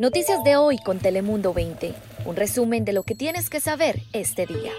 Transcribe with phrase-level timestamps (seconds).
[0.00, 1.94] Noticias de hoy con Telemundo 20.
[2.24, 4.72] Un resumen de lo que tienes que saber este día.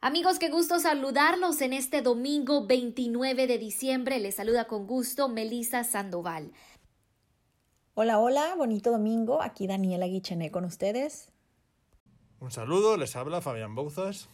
[0.00, 4.20] Amigos, qué gusto saludarlos en este domingo 29 de diciembre.
[4.20, 6.52] Les saluda con gusto Melisa Sandoval.
[7.94, 9.42] Hola, hola, bonito domingo.
[9.42, 11.32] Aquí Daniela Guichené con ustedes.
[12.38, 14.28] Un saludo, les habla Fabián Bouzas.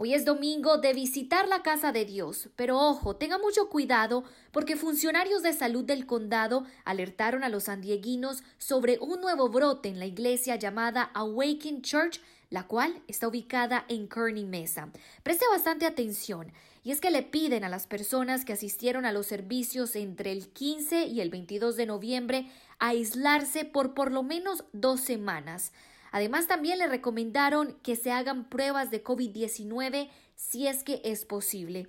[0.00, 4.22] Hoy es domingo de visitar la casa de Dios, pero ojo, tenga mucho cuidado
[4.52, 9.98] porque funcionarios de salud del condado alertaron a los sandieguinos sobre un nuevo brote en
[9.98, 14.88] la iglesia llamada Awaken Church, la cual está ubicada en Kearney Mesa.
[15.24, 16.52] Preste bastante atención,
[16.84, 20.50] y es que le piden a las personas que asistieron a los servicios entre el
[20.50, 25.72] 15 y el 22 de noviembre aislarse por por lo menos dos semanas.
[26.10, 31.86] Además, también le recomendaron que se hagan pruebas de COVID-19 si es que es posible.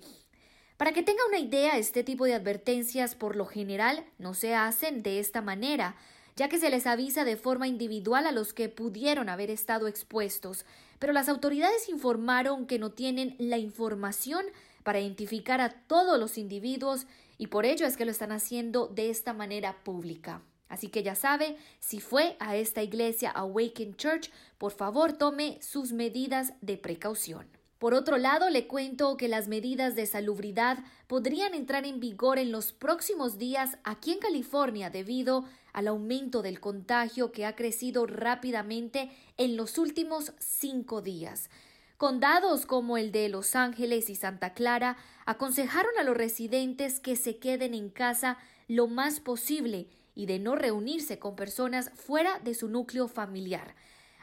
[0.76, 5.02] Para que tenga una idea, este tipo de advertencias por lo general no se hacen
[5.02, 5.94] de esta manera,
[6.36, 10.64] ya que se les avisa de forma individual a los que pudieron haber estado expuestos,
[10.98, 14.46] pero las autoridades informaron que no tienen la información
[14.82, 19.10] para identificar a todos los individuos y por ello es que lo están haciendo de
[19.10, 20.42] esta manera pública.
[20.70, 25.92] Así que ya sabe, si fue a esta iglesia Awaken Church, por favor tome sus
[25.92, 27.48] medidas de precaución.
[27.80, 32.52] Por otro lado, le cuento que las medidas de salubridad podrían entrar en vigor en
[32.52, 39.10] los próximos días aquí en California debido al aumento del contagio que ha crecido rápidamente
[39.38, 41.50] en los últimos cinco días.
[41.96, 47.38] Condados como el de Los Ángeles y Santa Clara aconsejaron a los residentes que se
[47.38, 52.68] queden en casa lo más posible y de no reunirse con personas fuera de su
[52.68, 53.74] núcleo familiar.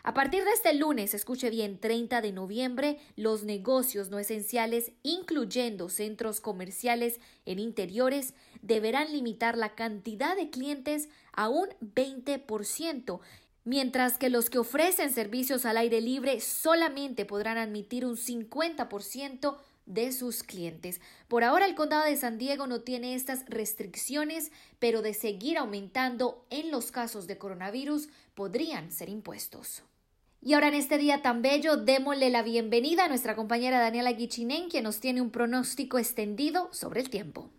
[0.08, 5.90] A partir de este lunes, escuche bien, 30 de noviembre, los negocios no esenciales, incluyendo
[5.90, 13.20] centros comerciales en interiores, deberán limitar la cantidad de clientes a un 20%,
[13.66, 20.12] mientras que los que ofrecen servicios al aire libre solamente podrán admitir un 50% de
[20.12, 21.02] sus clientes.
[21.28, 26.46] Por ahora el condado de San Diego no tiene estas restricciones, pero de seguir aumentando
[26.52, 29.81] en los casos de coronavirus podrían ser impuestos.
[30.42, 34.70] Y ahora en este día tan bello, démosle la bienvenida a nuestra compañera Daniela Guichinen,
[34.70, 37.50] quien nos tiene un pronóstico extendido sobre el tiempo.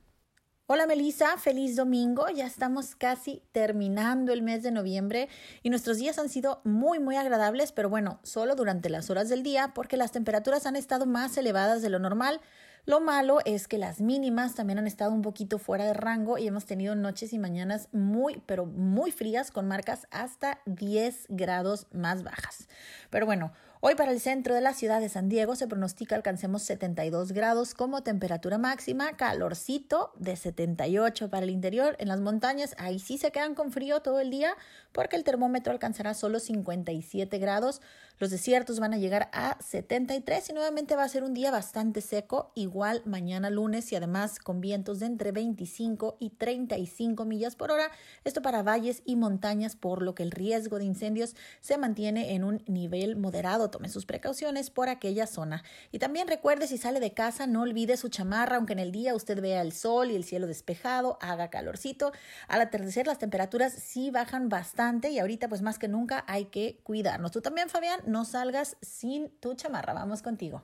[0.71, 2.29] Hola Melissa, feliz domingo.
[2.29, 5.31] Ya estamos casi terminando el mes de noviembre
[5.63, 9.43] y nuestros días han sido muy muy agradables, pero bueno, solo durante las horas del
[9.43, 12.43] día porque las temperaturas han estado más elevadas de lo normal.
[12.89, 16.47] Lo malo es que las mínimas también han estado un poquito fuera de rango y
[16.47, 22.23] hemos tenido noches y mañanas muy, pero muy frías con marcas hasta 10 grados más
[22.23, 22.67] bajas.
[23.11, 26.63] Pero bueno, Hoy para el centro de la ciudad de San Diego se pronostica alcancemos
[26.63, 31.95] 72 grados como temperatura máxima, calorcito de 78 para el interior.
[32.01, 34.57] En las montañas ahí sí se quedan con frío todo el día
[34.91, 37.81] porque el termómetro alcanzará solo 57 grados.
[38.19, 42.01] Los desiertos van a llegar a 73 y nuevamente va a ser un día bastante
[42.01, 47.71] seco, igual mañana lunes y además con vientos de entre 25 y 35 millas por
[47.71, 47.91] hora.
[48.25, 52.45] Esto para valles y montañas, por lo que el riesgo de incendios se mantiene en
[52.45, 53.71] un nivel moderado.
[53.71, 55.65] Tome sus precauciones por aquella zona.
[55.91, 59.15] Y también recuerde si sale de casa, no olvide su chamarra, aunque en el día
[59.15, 62.13] usted vea el sol y el cielo despejado, haga calorcito.
[62.47, 66.81] Al atardecer las temperaturas sí bajan bastante y ahorita pues más que nunca hay que
[66.85, 67.33] cuidarnos.
[67.33, 69.93] Tú también, Fabián, no salgas sin tu chamarra.
[69.93, 70.63] Vamos contigo.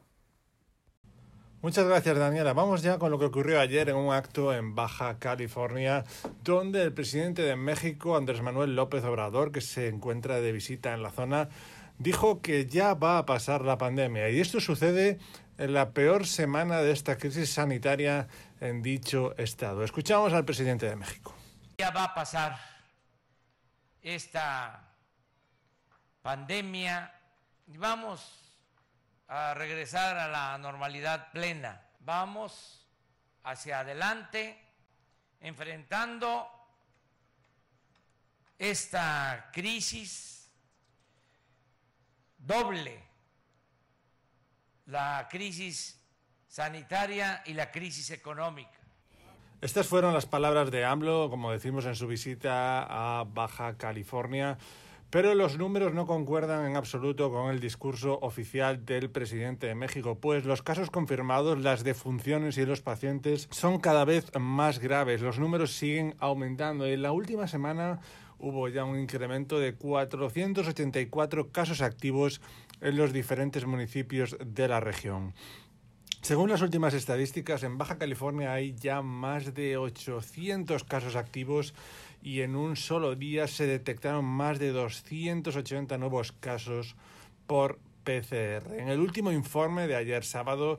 [1.65, 2.53] Muchas gracias, Daniela.
[2.53, 6.05] Vamos ya con lo que ocurrió ayer en un acto en Baja California,
[6.43, 11.03] donde el presidente de México, Andrés Manuel López Obrador, que se encuentra de visita en
[11.03, 11.49] la zona,
[11.97, 14.29] dijo que ya va a pasar la pandemia.
[14.29, 15.19] Y esto sucede
[15.57, 18.29] en la peor semana de esta crisis sanitaria
[18.61, 19.85] en dicho estado.
[19.85, 21.35] Escuchamos al presidente de México.
[21.79, 22.59] Ya va a pasar
[24.03, 24.85] esta
[26.21, 27.11] pandemia
[27.69, 28.44] vamos
[29.29, 31.83] a regresar a la normalidad plena.
[32.01, 32.87] Vamos
[33.43, 34.59] hacia adelante
[35.41, 36.49] enfrentando
[38.59, 40.51] esta crisis
[42.39, 43.03] doble,
[44.87, 46.01] la crisis
[46.47, 48.79] sanitaria y la crisis económica.
[49.61, 54.59] Estas fueron las palabras de AMLO, como decimos en su visita a Baja California.
[55.15, 60.19] Pero los números no concuerdan en absoluto con el discurso oficial del presidente de México,
[60.19, 65.21] pues los casos confirmados, las defunciones y los pacientes son cada vez más graves.
[65.21, 66.85] Los números siguen aumentando.
[66.85, 68.01] En la última semana
[68.41, 72.41] hubo ya un incremento de 484 casos activos
[72.81, 75.33] en los diferentes municipios de la región.
[76.23, 81.73] Según las últimas estadísticas, en Baja California hay ya más de 800 casos activos
[82.25, 86.97] y en un solo día se detectaron más de 280 nuevos casos
[87.47, 88.77] por PCR.
[88.79, 90.79] En el último informe de ayer sábado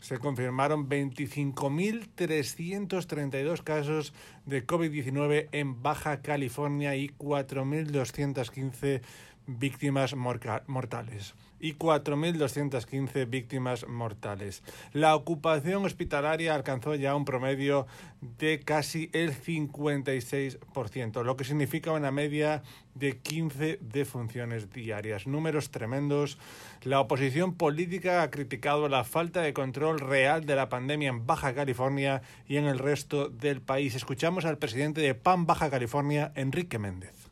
[0.00, 4.14] se confirmaron 25.332 casos
[4.46, 9.02] de COVID-19 en Baja California y 4.215
[9.46, 14.62] víctimas mortales y 4.215 víctimas mortales.
[14.92, 17.86] La ocupación hospitalaria alcanzó ya un promedio
[18.20, 22.62] de casi el 56%, lo que significa una media
[22.94, 25.26] de 15 defunciones diarias.
[25.26, 26.38] Números tremendos.
[26.82, 31.54] La oposición política ha criticado la falta de control real de la pandemia en Baja
[31.54, 33.94] California y en el resto del país.
[33.94, 37.23] Escuchamos al presidente de PAN Baja California, Enrique Méndez.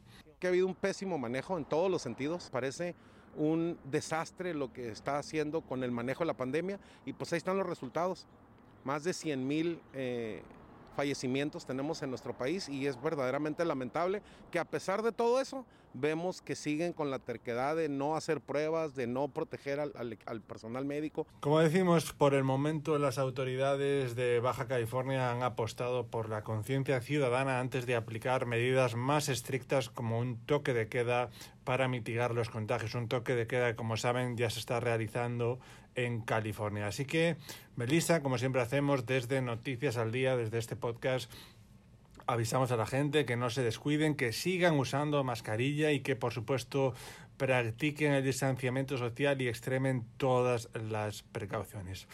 [0.43, 2.50] Que ha habido un pésimo manejo en todos los sentidos.
[2.50, 2.97] Parece
[3.37, 7.37] un desastre lo que está haciendo con el manejo de la pandemia y pues ahí
[7.37, 8.27] están los resultados.
[8.83, 10.43] Más de 100 mil eh,
[10.93, 15.65] fallecimientos tenemos en nuestro país y es verdaderamente lamentable que a pesar de todo eso
[15.94, 20.85] vemos que siguen con la terquedad de no hacer pruebas, de no proteger al, personal
[20.85, 21.27] médico.
[21.41, 27.00] Como decimos, por el momento las autoridades de Baja California han apostado por la conciencia
[27.00, 31.31] ciudadana antes de aplicar medidas más estrictas como un toque de queda
[31.65, 32.95] para mitigar los contagios.
[32.95, 35.59] Un toque de queda, como saben, ya se está realizando
[35.94, 36.87] en California.
[36.87, 37.37] Así que,
[37.77, 41.31] Melissa, como siempre hacemos desde Noticias al Día, desde este podcast,
[42.27, 46.33] avisamos a la gente que no se descuiden, que sigan usando mascarilla y que, por
[46.33, 46.94] supuesto,
[47.43, 52.06] practiquen el distanciamiento social y extremen todas las precauciones.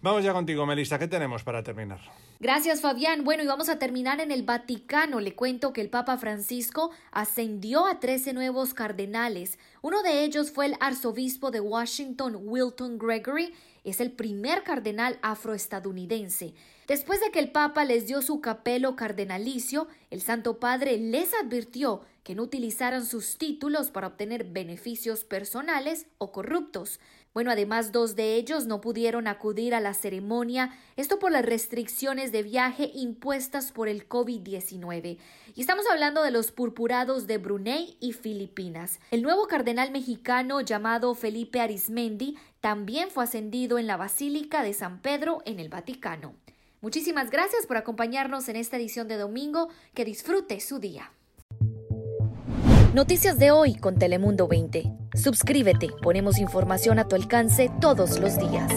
[0.00, 0.96] Vamos ya contigo, Melissa.
[0.96, 1.98] ¿Qué tenemos para terminar?
[2.38, 3.24] Gracias, Fabián.
[3.24, 5.18] Bueno, y vamos a terminar en el Vaticano.
[5.18, 9.58] Le cuento que el Papa Francisco ascendió a 13 nuevos cardenales.
[9.82, 13.54] Uno de ellos fue el arzobispo de Washington, Wilton Gregory.
[13.82, 16.54] Es el primer cardenal afroestadounidense.
[16.86, 22.02] Después de que el Papa les dio su capelo cardenalicio, el Santo Padre les advirtió
[22.22, 27.00] que no utilizaran sus títulos para obtener beneficios personales o corruptos.
[27.34, 32.30] Bueno, además dos de ellos no pudieron acudir a la ceremonia, esto por las restricciones
[32.30, 35.18] de viaje impuestas por el COVID-19.
[35.56, 39.00] Y estamos hablando de los purpurados de Brunei y Filipinas.
[39.10, 45.02] El nuevo cardenal mexicano llamado Felipe Arismendi también fue ascendido en la Basílica de San
[45.02, 46.34] Pedro en el Vaticano.
[46.86, 49.70] Muchísimas gracias por acompañarnos en esta edición de domingo.
[49.92, 51.10] Que disfrute su día.
[52.94, 54.84] Noticias de hoy con Telemundo 20.
[55.14, 58.70] Suscríbete, ponemos información a tu alcance todos los días.